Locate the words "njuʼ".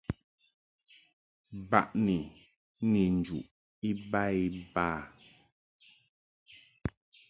3.17-3.45